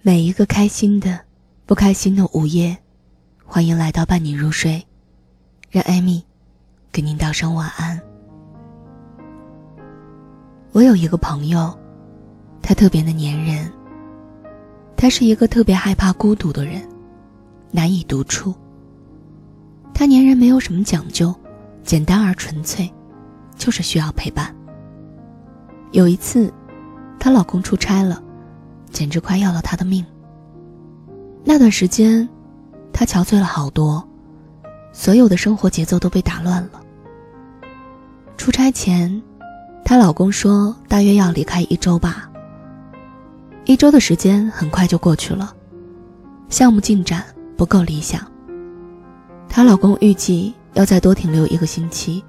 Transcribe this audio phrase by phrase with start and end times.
[0.00, 1.18] 每一个开心的、
[1.66, 2.76] 不开心的午夜，
[3.44, 4.80] 欢迎来到伴你入睡，
[5.70, 6.24] 让艾米
[6.92, 8.00] 给您道声晚安。
[10.70, 11.76] 我有一个朋友，
[12.62, 13.70] 他特别的粘人。
[14.96, 16.88] 他是一个特别害怕孤独的人，
[17.72, 18.54] 难以独处。
[19.92, 21.34] 他粘人没有什么讲究，
[21.82, 22.88] 简单而纯粹，
[23.56, 24.54] 就是需要陪伴。
[25.90, 26.52] 有一次，
[27.18, 28.22] 她老公出差了。
[28.90, 30.04] 简直快要了他的命。
[31.44, 32.28] 那段时间，
[32.92, 34.06] 她憔悴了好多，
[34.92, 36.80] 所有的生活节奏都被打乱了。
[38.36, 39.22] 出差前，
[39.84, 42.30] 她老公说大约要离开一周吧。
[43.64, 45.54] 一周的时间很快就过去了，
[46.48, 47.24] 项目进展
[47.56, 48.20] 不够理想。
[49.48, 52.22] 她老公预计要再多停留一个星期。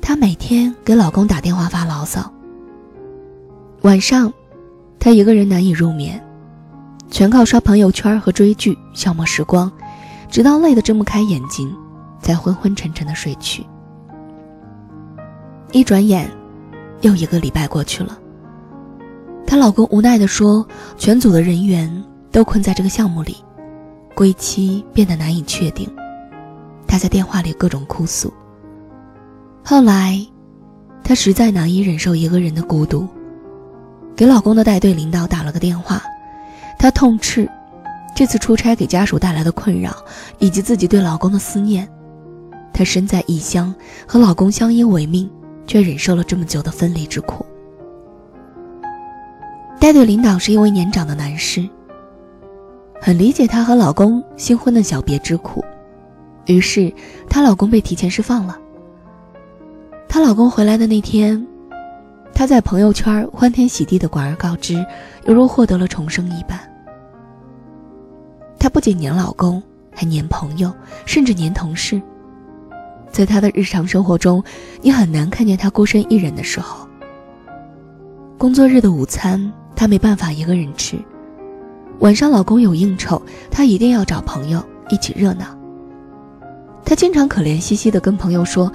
[0.00, 2.32] 她每天给老公打电话发牢骚。
[3.82, 4.32] 晚上。
[4.98, 6.20] 她一个人难以入眠，
[7.10, 9.70] 全靠刷朋友圈和追剧消磨时光，
[10.28, 11.72] 直到累得睁不开眼睛，
[12.20, 13.64] 才昏昏沉沉的睡去。
[15.72, 16.30] 一转眼，
[17.02, 18.18] 又一个礼拜过去了。
[19.46, 20.66] 她老公无奈地说
[20.98, 23.36] ：“全组的人员都困在这个项目里，
[24.14, 25.88] 归期变得难以确定。”
[26.86, 28.32] 她在电话里各种哭诉。
[29.62, 30.20] 后来，
[31.04, 33.06] 她实在难以忍受一个人的孤独。
[34.16, 36.02] 给老公的带队领导打了个电话，
[36.78, 37.46] 她痛斥
[38.14, 39.94] 这次出差给家属带来的困扰，
[40.38, 41.86] 以及自己对老公的思念。
[42.72, 43.74] 她身在异乡，
[44.06, 45.30] 和老公相依为命，
[45.66, 47.44] 却忍受了这么久的分离之苦。
[49.78, 51.68] 带队领导是一位年长的男士，
[53.02, 55.62] 很理解她和老公新婚的小别之苦，
[56.46, 56.90] 于是
[57.28, 58.58] 她老公被提前释放了。
[60.08, 61.46] 她老公回来的那天。
[62.36, 64.74] 她在朋友圈欢天喜地的广而告之，
[65.24, 66.60] 犹如获得了重生一般。
[68.58, 70.70] 她不仅黏老公，还黏朋友，
[71.06, 71.98] 甚至黏同事。
[73.10, 74.44] 在她的日常生活中，
[74.82, 76.86] 你很难看见她孤身一人的时候。
[78.36, 80.98] 工作日的午餐，她没办法一个人吃；
[82.00, 83.20] 晚上老公有应酬，
[83.50, 85.46] 她一定要找朋友一起热闹。
[86.84, 88.70] 她经常可怜兮兮的跟朋友说。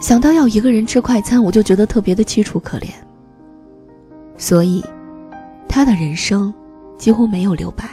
[0.00, 2.88] 想到要一个人吃快餐，我就觉得特别的凄楚可怜。
[4.36, 4.84] 所以，
[5.68, 6.54] 他的人生
[6.96, 7.84] 几乎没有留白。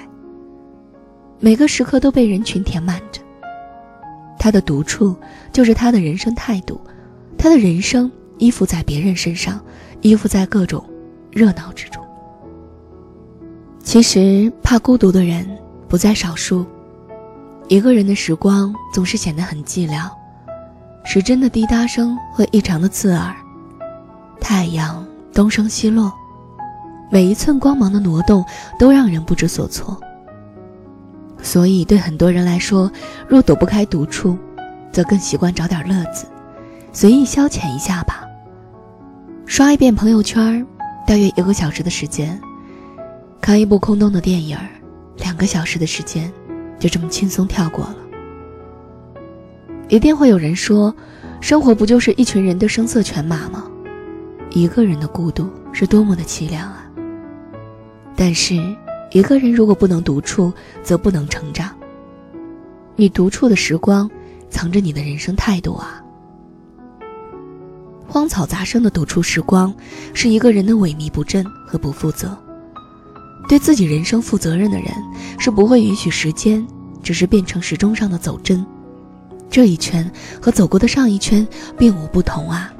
[1.39, 3.21] 每个时刻都被人群填满着。
[4.37, 5.15] 他的独处
[5.51, 6.79] 就是他的人生态度，
[7.37, 9.59] 他的人生依附在别人身上，
[10.01, 10.83] 依附在各种
[11.31, 12.03] 热闹之中。
[13.83, 15.47] 其实，怕孤独的人
[15.87, 16.65] 不在少数。
[17.67, 20.07] 一个人的时光总是显得很寂寥。
[21.05, 23.33] 时针的滴答声会异常的刺耳，
[24.41, 26.11] 太阳东升西落，
[27.11, 28.43] 每一寸光芒的挪动
[28.79, 29.97] 都让人不知所措。
[31.41, 32.91] 所以，对很多人来说，
[33.27, 34.35] 若躲不开独处，
[34.91, 36.25] 则更习惯找点乐子，
[36.91, 38.23] 随意消遣一下吧。
[39.45, 40.65] 刷一遍朋友圈，
[41.05, 42.39] 大约一个小时的时间；
[43.39, 44.57] 看一部空洞的电影，
[45.17, 46.33] 两个小时的时间，
[46.79, 47.95] 就这么轻松跳过了。
[49.87, 50.93] 一定会有人说，
[51.41, 53.65] 生活不就是一群人的声色犬马吗？
[54.49, 56.85] 一个人的孤独是多么的凄凉啊！
[58.15, 58.55] 但是，
[59.11, 60.51] 一个人如果不能独处，
[60.81, 61.69] 则不能成长。
[62.95, 64.09] 你独处的时光，
[64.49, 66.01] 藏着你的人生态度啊！
[68.07, 69.73] 荒草杂生的独处时光，
[70.13, 72.35] 是一个人的萎靡不振和不负责。
[73.47, 74.87] 对自己人生负责任的人，
[75.37, 76.65] 是不会允许时间
[77.03, 78.65] 只是变成时钟上的走针。
[79.49, 80.09] 这一圈
[80.41, 81.47] 和走过的上一圈
[81.77, 82.73] 并无不同啊！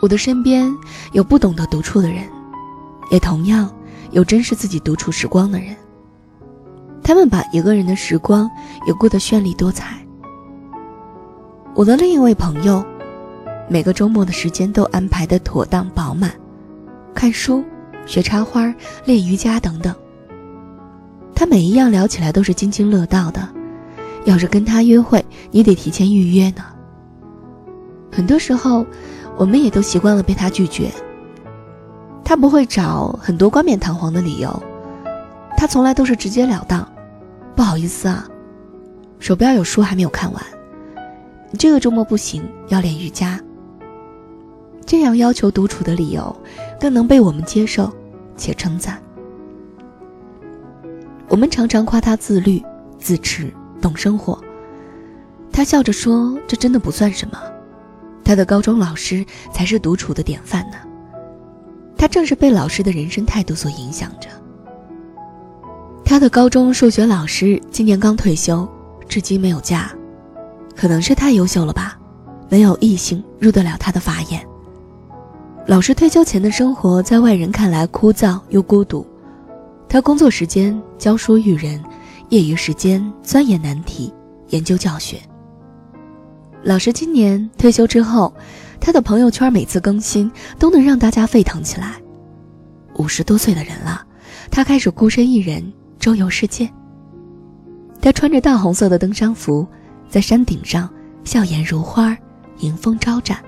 [0.00, 0.72] 我的身边
[1.12, 2.24] 有不懂得独处的人，
[3.10, 3.70] 也同样
[4.10, 5.74] 有珍视自己独处时光的人。
[7.02, 8.50] 他们把一个人的时光
[8.86, 9.98] 也过得绚丽多彩。
[11.74, 12.84] 我的另一位朋友，
[13.68, 16.30] 每个周末的时间都安排的妥当饱满，
[17.14, 17.64] 看书、
[18.06, 18.72] 学插花、
[19.04, 19.94] 练瑜伽等等。
[21.34, 23.48] 他每一样聊起来都是津津乐道的。
[24.24, 26.64] 要是跟他约会，你得提前预约呢。
[28.10, 28.86] 很多时候，
[29.36, 30.90] 我们也都习惯了被他拒绝。
[32.24, 34.62] 他不会找很多冠冕堂皇的理由，
[35.56, 36.86] 他从来都是直截了当。
[37.54, 38.26] 不好意思啊，
[39.18, 40.42] 手边有书还没有看完。
[41.58, 43.38] 这个周末不行，要练瑜伽。
[44.86, 46.34] 这样要求独处的理由，
[46.80, 47.92] 更能被我们接受
[48.36, 49.00] 且称赞。
[51.28, 52.62] 我们常常夸他自律、
[52.98, 53.52] 自持。
[53.84, 54.42] 懂生活，
[55.52, 57.38] 他笑着说：“这真的不算什么，
[58.24, 59.22] 他的高中老师
[59.52, 60.78] 才是独处的典范呢。”
[61.94, 64.30] 他正是被老师的人生态度所影响着。
[66.02, 68.66] 他的高中数学老师今年刚退休，
[69.06, 69.90] 至今没有嫁，
[70.74, 71.98] 可能是太优秀了吧，
[72.48, 74.42] 没有异性入得了他的法眼。
[75.66, 79.06] 老师退休前的生活在外人看来枯燥又孤独，
[79.90, 81.82] 他工作时间教书育人，
[82.34, 84.12] 业余时间钻研难题，
[84.48, 85.20] 研究教学。
[86.64, 88.34] 老师今年退休之后，
[88.80, 90.28] 他的朋友圈每次更新
[90.58, 91.94] 都能让大家沸腾起来。
[92.96, 94.04] 五十多岁的人了，
[94.50, 96.68] 他开始孤身一人周游世界。
[98.02, 99.64] 他穿着大红色的登山服，
[100.08, 100.92] 在山顶上
[101.22, 102.18] 笑颜如花，
[102.58, 103.38] 迎风招展。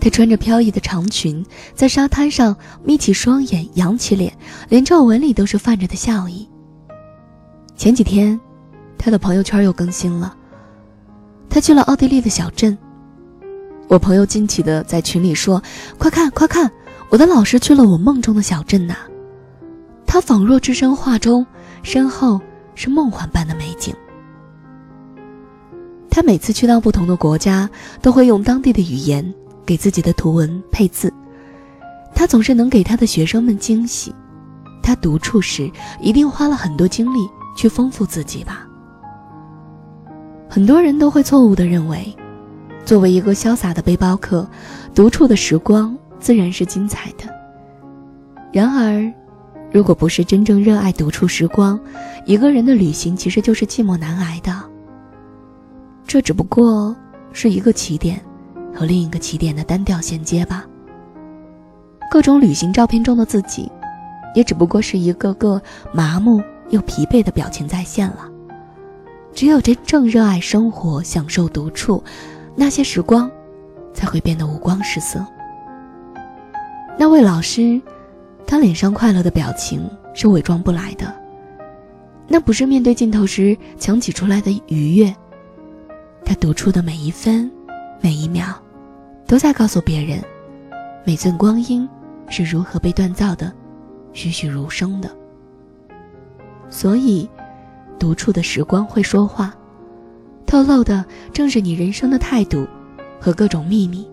[0.00, 1.44] 他穿着飘逸的长裙，
[1.74, 4.32] 在沙滩上眯起双眼，扬起脸，
[4.70, 6.48] 连皱纹里都是泛着的笑意。
[7.76, 8.38] 前几天，
[8.96, 10.34] 他的朋友圈又更新了，
[11.50, 12.76] 他去了奥地利的小镇。
[13.88, 15.62] 我朋友惊奇的在群里说
[15.98, 16.70] ：“快看，快看，
[17.10, 18.96] 我的老师去了我梦中的小镇呐！”
[20.06, 21.44] 他仿若置身画中，
[21.82, 22.40] 身后
[22.74, 23.94] 是梦幻般的美景。
[26.08, 27.68] 他每次去到不同的国家，
[28.00, 29.34] 都会用当地的语言。
[29.66, 31.10] 给自己的图文配字，
[32.14, 34.14] 他总是能给他的学生们惊喜。
[34.82, 35.70] 他独处时
[36.02, 38.66] 一定花了很多精力去丰富自己吧。
[40.48, 42.14] 很多人都会错误的认为，
[42.84, 44.48] 作为一个潇洒的背包客，
[44.94, 47.24] 独处的时光自然是精彩的。
[48.52, 49.12] 然而，
[49.72, 51.78] 如果不是真正热爱独处时光，
[52.24, 54.52] 一个人的旅行其实就是寂寞难挨的。
[56.06, 56.94] 这只不过
[57.32, 58.20] 是一个起点。
[58.76, 60.64] 和另一个起点的单调衔接吧。
[62.10, 63.70] 各种旅行照片中的自己，
[64.34, 65.62] 也只不过是一个个
[65.92, 68.28] 麻木又疲惫的表情再现了。
[69.32, 72.02] 只有真正热爱生活、享受独处，
[72.54, 73.30] 那些时光，
[73.92, 75.24] 才会变得五光十色。
[76.96, 77.80] 那位老师，
[78.46, 81.12] 他脸上快乐的表情是伪装不来的，
[82.28, 85.14] 那不是面对镜头时强挤出来的愉悦。
[86.24, 87.50] 他独处的每一分，
[88.00, 88.46] 每一秒。
[89.26, 90.22] 都在告诉别人，
[91.02, 91.88] 每寸光阴
[92.28, 93.50] 是如何被锻造的，
[94.12, 95.10] 栩栩如生的。
[96.70, 97.28] 所以，
[97.98, 99.54] 独处的时光会说话，
[100.46, 102.66] 透露的正是你人生的态度
[103.20, 104.06] 和各种秘密。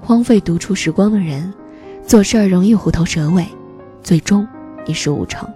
[0.00, 1.52] 荒废独处时光的人，
[2.04, 3.46] 做事儿容易虎头蛇尾，
[4.02, 4.46] 最终
[4.86, 5.48] 一事无成。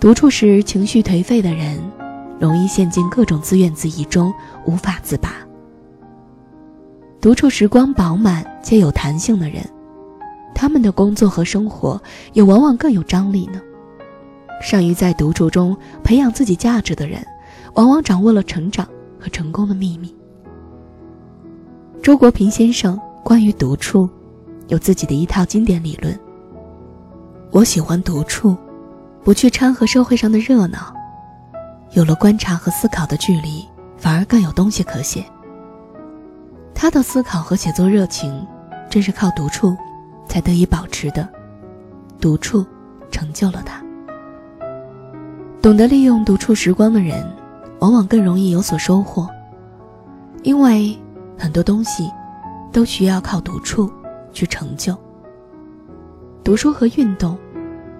[0.00, 1.78] 独处时情绪颓废的人，
[2.40, 4.34] 容易陷进各种自怨自艾中，
[4.66, 5.34] 无法自拔。
[7.20, 9.64] 独处时光饱满且有弹性的人，
[10.52, 12.02] 他们的工作和生活
[12.32, 13.60] 也往往更有张力呢。
[14.60, 17.24] 善于在独处中培养自己价值的人，
[17.74, 18.86] 往往掌握了成长
[19.18, 20.14] 和成功的秘密。
[22.02, 24.08] 周国平先生关于独处，
[24.68, 26.18] 有自己的一套经典理论。
[27.50, 28.56] 我喜欢独处，
[29.22, 30.92] 不去掺和社会上的热闹，
[31.92, 33.64] 有了观察和思考的距离，
[33.96, 35.24] 反而更有东西可写。
[36.74, 38.44] 他的思考和写作热情，
[38.90, 39.76] 正是靠独处
[40.26, 41.28] 才得以保持的。
[42.20, 42.66] 独处
[43.10, 43.80] 成就了他。
[45.62, 47.24] 懂得利用独处时光的人，
[47.78, 49.28] 往往更容易有所收获。
[50.42, 50.98] 因为
[51.38, 52.10] 很多东西
[52.72, 53.88] 都需要靠独处
[54.32, 54.98] 去成就。
[56.42, 57.38] 读书和运动，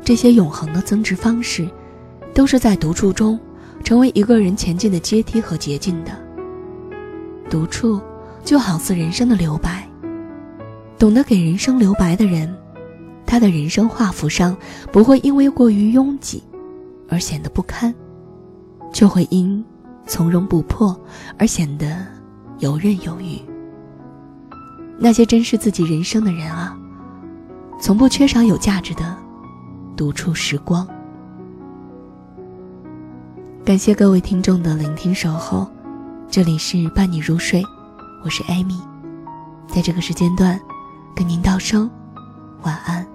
[0.02, 1.68] 这些永恒的增值方式，
[2.34, 3.38] 都是在独处中
[3.84, 6.10] 成为一个人前进的阶梯和捷径的。
[7.48, 8.00] 独处。
[8.44, 9.88] 就好似人生的留白，
[10.98, 12.52] 懂得给人生留白的人，
[13.24, 14.56] 他的人生画幅上
[14.90, 16.42] 不会因为过于拥挤
[17.12, 17.94] 而显得不堪，
[18.90, 19.62] 就会因
[20.06, 20.98] 从容不迫
[21.38, 21.94] 而显得
[22.60, 23.38] 游刃有余。
[24.98, 26.74] 那些珍视自己人生的人啊，
[27.78, 29.14] 从不缺少有价值的
[29.94, 30.88] 独处时光。
[33.62, 35.70] 感谢各位听众的聆听守候，
[36.30, 37.62] 这里是伴你入睡。
[38.24, 38.80] 我是艾米，
[39.68, 40.58] 在这个时间段，
[41.14, 41.90] 跟您道声
[42.62, 43.11] 晚安。